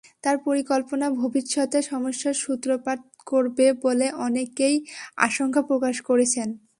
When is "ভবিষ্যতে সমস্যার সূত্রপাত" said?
1.21-2.99